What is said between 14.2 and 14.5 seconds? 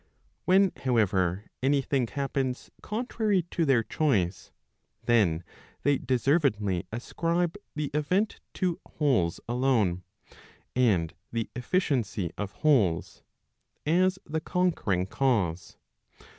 the